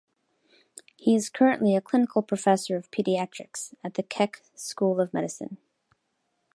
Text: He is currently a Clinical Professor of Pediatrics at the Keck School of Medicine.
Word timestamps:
He 0.97 1.13
is 1.15 1.29
currently 1.29 1.75
a 1.75 1.79
Clinical 1.81 2.23
Professor 2.23 2.75
of 2.75 2.89
Pediatrics 2.89 3.75
at 3.83 3.93
the 3.93 4.01
Keck 4.01 4.41
School 4.55 4.99
of 4.99 5.13
Medicine. 5.13 5.57